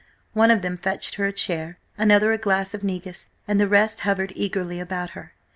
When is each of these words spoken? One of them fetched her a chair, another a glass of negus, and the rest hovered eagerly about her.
One 0.33 0.49
of 0.49 0.63
them 0.63 0.77
fetched 0.77 1.13
her 1.13 1.25
a 1.25 1.31
chair, 1.31 1.77
another 1.95 2.33
a 2.33 2.37
glass 2.39 2.73
of 2.73 2.83
negus, 2.83 3.27
and 3.47 3.59
the 3.59 3.67
rest 3.67 3.99
hovered 3.99 4.33
eagerly 4.35 4.79
about 4.79 5.11
her. 5.11 5.33